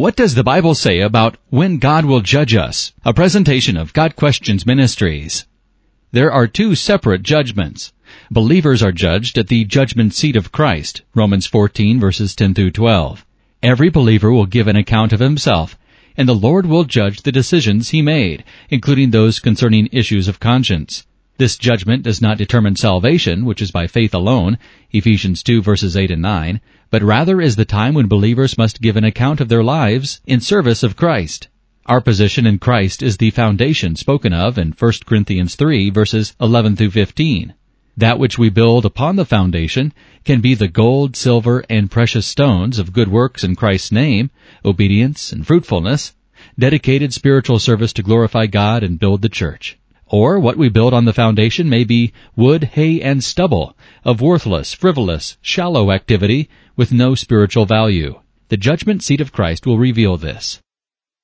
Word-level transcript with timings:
What 0.00 0.16
does 0.16 0.34
the 0.34 0.42
Bible 0.42 0.74
say 0.74 1.00
about 1.00 1.36
when 1.50 1.76
God 1.76 2.06
will 2.06 2.22
judge 2.22 2.54
us? 2.54 2.94
A 3.04 3.12
presentation 3.12 3.76
of 3.76 3.92
Got 3.92 4.16
Questions 4.16 4.64
Ministries. 4.64 5.44
There 6.10 6.32
are 6.32 6.46
two 6.46 6.74
separate 6.74 7.22
judgments. 7.22 7.92
Believers 8.30 8.82
are 8.82 8.92
judged 8.92 9.36
at 9.36 9.48
the 9.48 9.66
judgment 9.66 10.14
seat 10.14 10.36
of 10.36 10.52
Christ, 10.52 11.02
Romans 11.14 11.44
14 11.44 12.00
verses 12.00 12.34
10 12.34 12.54
through 12.54 12.70
12. 12.70 13.26
Every 13.62 13.90
believer 13.90 14.32
will 14.32 14.46
give 14.46 14.68
an 14.68 14.76
account 14.76 15.12
of 15.12 15.20
himself, 15.20 15.76
and 16.16 16.26
the 16.26 16.34
Lord 16.34 16.64
will 16.64 16.84
judge 16.84 17.20
the 17.20 17.30
decisions 17.30 17.90
he 17.90 18.00
made, 18.00 18.42
including 18.70 19.10
those 19.10 19.38
concerning 19.38 19.86
issues 19.92 20.28
of 20.28 20.40
conscience. 20.40 21.04
This 21.40 21.56
judgment 21.56 22.02
does 22.02 22.20
not 22.20 22.36
determine 22.36 22.76
salvation, 22.76 23.46
which 23.46 23.62
is 23.62 23.70
by 23.70 23.86
faith 23.86 24.12
alone, 24.12 24.58
Ephesians 24.92 25.42
2 25.42 25.62
verses 25.62 25.96
8 25.96 26.10
and 26.10 26.20
9, 26.20 26.60
but 26.90 27.02
rather 27.02 27.40
is 27.40 27.56
the 27.56 27.64
time 27.64 27.94
when 27.94 28.08
believers 28.08 28.58
must 28.58 28.82
give 28.82 28.94
an 28.94 29.04
account 29.04 29.40
of 29.40 29.48
their 29.48 29.64
lives 29.64 30.20
in 30.26 30.40
service 30.40 30.82
of 30.82 30.96
Christ. 30.96 31.48
Our 31.86 32.02
position 32.02 32.46
in 32.46 32.58
Christ 32.58 33.02
is 33.02 33.16
the 33.16 33.30
foundation 33.30 33.96
spoken 33.96 34.34
of 34.34 34.58
in 34.58 34.74
1 34.78 34.92
Corinthians 35.06 35.54
3 35.54 35.88
verses 35.88 36.36
11 36.42 36.76
through 36.76 36.90
15. 36.90 37.54
That 37.96 38.18
which 38.18 38.36
we 38.36 38.50
build 38.50 38.84
upon 38.84 39.16
the 39.16 39.24
foundation 39.24 39.94
can 40.26 40.42
be 40.42 40.54
the 40.54 40.68
gold, 40.68 41.16
silver, 41.16 41.64
and 41.70 41.90
precious 41.90 42.26
stones 42.26 42.78
of 42.78 42.92
good 42.92 43.08
works 43.08 43.44
in 43.44 43.56
Christ's 43.56 43.92
name, 43.92 44.28
obedience, 44.62 45.32
and 45.32 45.46
fruitfulness, 45.46 46.12
dedicated 46.58 47.14
spiritual 47.14 47.58
service 47.58 47.94
to 47.94 48.02
glorify 48.02 48.44
God 48.44 48.82
and 48.82 48.98
build 48.98 49.22
the 49.22 49.30
church. 49.30 49.78
Or 50.12 50.40
what 50.40 50.56
we 50.56 50.68
build 50.68 50.92
on 50.92 51.04
the 51.04 51.12
foundation 51.12 51.68
may 51.68 51.84
be 51.84 52.12
wood, 52.34 52.64
hay, 52.74 53.00
and 53.00 53.22
stubble 53.22 53.76
of 54.04 54.20
worthless, 54.20 54.74
frivolous, 54.74 55.36
shallow 55.40 55.92
activity 55.92 56.48
with 56.74 56.92
no 56.92 57.14
spiritual 57.14 57.64
value. 57.64 58.18
The 58.48 58.56
judgment 58.56 59.04
seat 59.04 59.20
of 59.20 59.30
Christ 59.30 59.66
will 59.66 59.78
reveal 59.78 60.16
this. 60.16 60.58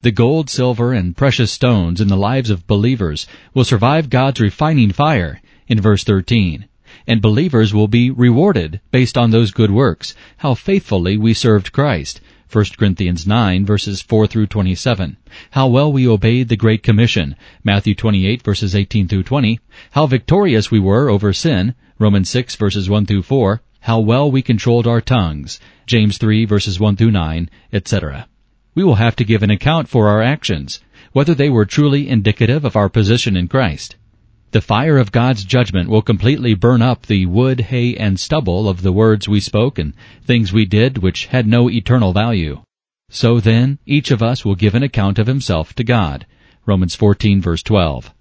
The 0.00 0.10
gold, 0.10 0.48
silver, 0.48 0.94
and 0.94 1.14
precious 1.14 1.52
stones 1.52 2.00
in 2.00 2.08
the 2.08 2.16
lives 2.16 2.48
of 2.48 2.66
believers 2.66 3.26
will 3.52 3.64
survive 3.64 4.08
God's 4.08 4.40
refining 4.40 4.92
fire 4.92 5.42
in 5.68 5.78
verse 5.78 6.02
13. 6.02 6.64
And 7.06 7.20
believers 7.20 7.74
will 7.74 7.86
be 7.86 8.10
rewarded 8.10 8.80
based 8.90 9.18
on 9.18 9.30
those 9.30 9.50
good 9.50 9.70
works, 9.70 10.14
how 10.38 10.54
faithfully 10.54 11.18
we 11.18 11.34
served 11.34 11.72
Christ, 11.72 12.22
1 12.52 12.64
Corinthians 12.76 13.26
9 13.28 13.64
verses 13.64 14.02
4 14.02 14.26
through 14.26 14.48
27. 14.48 15.16
How 15.52 15.68
well 15.68 15.92
we 15.92 16.08
obeyed 16.08 16.48
the 16.48 16.56
Great 16.56 16.82
Commission, 16.82 17.36
Matthew 17.62 17.94
28 17.94 18.42
verses 18.42 18.74
18 18.74 19.06
through 19.06 19.22
20. 19.22 19.60
How 19.92 20.06
victorious 20.06 20.68
we 20.68 20.80
were 20.80 21.08
over 21.08 21.32
sin, 21.32 21.76
Romans 22.00 22.28
6 22.28 22.56
verses 22.56 22.90
1 22.90 23.06
through 23.06 23.22
4. 23.22 23.62
How 23.80 24.00
well 24.00 24.28
we 24.28 24.42
controlled 24.42 24.88
our 24.88 25.00
tongues, 25.00 25.60
James 25.86 26.18
3 26.18 26.44
verses 26.44 26.80
1 26.80 26.96
through 26.96 27.12
9, 27.12 27.48
etc. 27.72 28.26
We 28.74 28.82
will 28.82 28.96
have 28.96 29.14
to 29.16 29.24
give 29.24 29.44
an 29.44 29.50
account 29.50 29.88
for 29.88 30.08
our 30.08 30.20
actions, 30.20 30.80
whether 31.12 31.34
they 31.34 31.50
were 31.50 31.64
truly 31.64 32.08
indicative 32.08 32.64
of 32.64 32.74
our 32.74 32.88
position 32.88 33.36
in 33.36 33.46
Christ. 33.46 33.94
The 34.52 34.60
fire 34.60 34.98
of 34.98 35.12
God's 35.12 35.44
judgment 35.44 35.88
will 35.88 36.02
completely 36.02 36.54
burn 36.54 36.82
up 36.82 37.06
the 37.06 37.24
wood, 37.26 37.60
hay, 37.60 37.94
and 37.94 38.18
stubble 38.18 38.68
of 38.68 38.82
the 38.82 38.90
words 38.90 39.28
we 39.28 39.38
spoke 39.38 39.78
and 39.78 39.94
things 40.24 40.52
we 40.52 40.64
did 40.64 40.98
which 40.98 41.26
had 41.26 41.46
no 41.46 41.70
eternal 41.70 42.12
value. 42.12 42.62
So 43.10 43.38
then, 43.38 43.78
each 43.86 44.10
of 44.10 44.24
us 44.24 44.44
will 44.44 44.56
give 44.56 44.74
an 44.74 44.82
account 44.82 45.20
of 45.20 45.28
himself 45.28 45.72
to 45.74 45.84
God. 45.84 46.26
Romans 46.66 46.96
14 46.96 47.40
verse 47.40 47.62
12. 47.62 48.12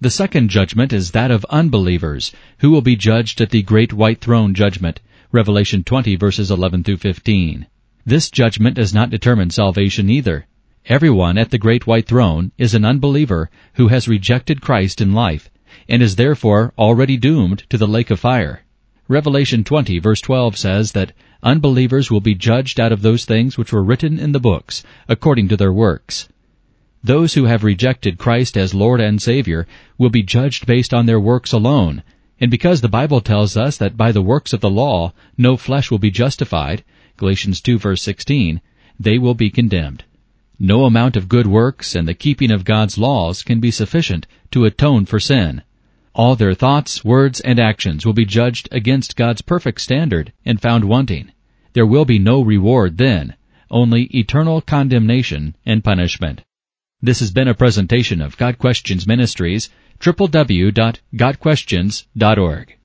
The 0.00 0.10
second 0.10 0.50
judgment 0.50 0.92
is 0.92 1.10
that 1.10 1.32
of 1.32 1.44
unbelievers, 1.50 2.32
who 2.58 2.70
will 2.70 2.80
be 2.80 2.94
judged 2.94 3.40
at 3.40 3.50
the 3.50 3.62
great 3.62 3.92
white 3.92 4.20
throne 4.20 4.54
judgment. 4.54 5.00
Revelation 5.32 5.82
20 5.82 6.14
verses 6.14 6.52
11 6.52 6.84
through 6.84 6.98
15. 6.98 7.66
This 8.06 8.30
judgment 8.30 8.76
does 8.76 8.94
not 8.94 9.10
determine 9.10 9.50
salvation 9.50 10.08
either. 10.10 10.46
Everyone 10.86 11.36
at 11.36 11.50
the 11.50 11.58
great 11.58 11.86
white 11.86 12.06
throne 12.06 12.52
is 12.56 12.74
an 12.74 12.86
unbeliever 12.86 13.50
who 13.74 13.88
has 13.88 14.08
rejected 14.08 14.62
Christ 14.62 15.02
in 15.02 15.12
life, 15.12 15.50
and 15.88 16.02
is 16.02 16.16
therefore 16.16 16.72
already 16.78 17.18
doomed 17.18 17.64
to 17.68 17.76
the 17.76 17.86
lake 17.86 18.10
of 18.10 18.18
fire. 18.18 18.64
Revelation 19.06 19.62
20 19.62 19.98
verse 19.98 20.22
12 20.22 20.56
says 20.56 20.92
that 20.92 21.12
unbelievers 21.42 22.10
will 22.10 22.22
be 22.22 22.34
judged 22.34 22.80
out 22.80 22.92
of 22.92 23.02
those 23.02 23.26
things 23.26 23.58
which 23.58 23.74
were 23.74 23.84
written 23.84 24.18
in 24.18 24.32
the 24.32 24.40
books, 24.40 24.82
according 25.06 25.48
to 25.48 25.56
their 25.56 25.72
works. 25.72 26.28
Those 27.04 27.34
who 27.34 27.44
have 27.44 27.62
rejected 27.62 28.16
Christ 28.16 28.56
as 28.56 28.74
Lord 28.74 29.00
and 29.00 29.20
Savior 29.20 29.66
will 29.98 30.10
be 30.10 30.22
judged 30.22 30.64
based 30.64 30.94
on 30.94 31.04
their 31.04 31.20
works 31.20 31.52
alone, 31.52 32.02
and 32.40 32.50
because 32.50 32.80
the 32.80 32.88
Bible 32.88 33.20
tells 33.20 33.54
us 33.54 33.76
that 33.76 33.98
by 33.98 34.12
the 34.12 34.22
works 34.22 34.54
of 34.54 34.60
the 34.60 34.70
law 34.70 35.12
no 35.36 35.58
flesh 35.58 35.90
will 35.90 35.98
be 35.98 36.10
justified, 36.10 36.82
Galatians 37.18 37.60
2 37.60 37.78
verse 37.78 38.00
16, 38.00 38.62
they 38.98 39.18
will 39.18 39.34
be 39.34 39.50
condemned. 39.50 40.04
No 40.62 40.84
amount 40.84 41.16
of 41.16 41.26
good 41.26 41.46
works 41.46 41.96
and 41.96 42.06
the 42.06 42.12
keeping 42.12 42.50
of 42.50 42.66
God's 42.66 42.98
laws 42.98 43.42
can 43.42 43.60
be 43.60 43.70
sufficient 43.70 44.26
to 44.50 44.66
atone 44.66 45.06
for 45.06 45.18
sin. 45.18 45.62
All 46.14 46.36
their 46.36 46.52
thoughts, 46.52 47.02
words, 47.02 47.40
and 47.40 47.58
actions 47.58 48.04
will 48.04 48.12
be 48.12 48.26
judged 48.26 48.68
against 48.70 49.16
God's 49.16 49.40
perfect 49.40 49.80
standard 49.80 50.34
and 50.44 50.60
found 50.60 50.84
wanting. 50.84 51.32
There 51.72 51.86
will 51.86 52.04
be 52.04 52.18
no 52.18 52.42
reward 52.42 52.98
then, 52.98 53.36
only 53.70 54.02
eternal 54.14 54.60
condemnation 54.60 55.56
and 55.64 55.82
punishment. 55.82 56.42
This 57.00 57.20
has 57.20 57.30
been 57.30 57.48
a 57.48 57.54
presentation 57.54 58.20
of 58.20 58.36
Got 58.36 58.58
Questions 58.58 59.06
Ministries, 59.06 59.70
www.gotquestions.org. 60.00 62.76